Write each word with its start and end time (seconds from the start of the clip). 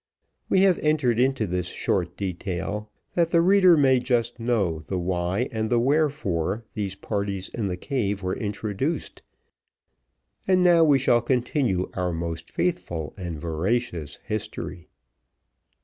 We 0.49 0.61
have 0.61 0.79
entered 0.79 1.19
into 1.19 1.45
this 1.45 1.67
short 1.67 2.17
detail, 2.17 2.89
that 3.13 3.29
the 3.29 3.39
reader 3.39 3.77
may 3.77 3.99
just 3.99 4.39
know 4.39 4.79
the 4.79 4.97
why 4.97 5.47
and 5.51 5.69
the 5.69 5.79
wherefore 5.79 6.65
these 6.73 6.95
parties 6.95 7.49
in 7.49 7.67
the 7.67 7.77
cave 7.77 8.23
were 8.23 8.35
introduced, 8.35 9.21
and 10.47 10.63
now 10.63 10.83
we 10.83 10.97
shall 10.97 11.21
continue 11.21 11.91
our 11.93 12.11
most 12.13 12.49
faithful 12.49 13.13
and 13.15 13.39
veracious 13.39 14.17
history. 14.23 14.87